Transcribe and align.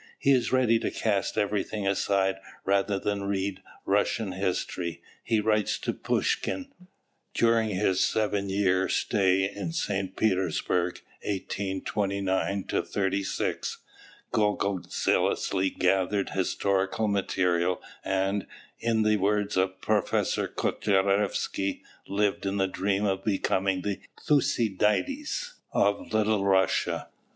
He 0.17 0.31
is 0.31 0.51
"ready 0.51 0.79
to 0.79 0.89
cast 0.89 1.37
everything 1.37 1.85
aside 1.85 2.37
rather 2.65 2.97
than 2.97 3.25
read 3.25 3.61
Russian 3.85 4.31
history," 4.31 5.03
he 5.23 5.39
writes 5.39 5.77
to 5.77 5.93
Pushkin. 5.93 6.71
During 7.35 7.69
his 7.69 7.99
seven 8.03 8.49
year 8.49 8.89
stay 8.89 9.47
in 9.47 9.73
St. 9.73 10.15
Petersburg 10.17 11.01
(1829 11.23 12.63
36) 12.63 13.77
Gogol 14.31 14.81
zealously 14.89 15.69
gathered 15.69 16.31
historical 16.31 17.07
material 17.07 17.79
and, 18.03 18.47
in 18.79 19.03
the 19.03 19.17
words 19.17 19.55
of 19.55 19.81
Professor 19.81 20.47
Kotlyarevsky, 20.47 21.83
"lived 22.07 22.47
in 22.47 22.57
the 22.57 22.67
dream 22.67 23.05
of 23.05 23.23
becoming 23.23 23.83
the 23.83 23.99
Thucydides 24.25 25.59
of 25.71 26.11
Little 26.11 26.43
Russia." 26.43 27.09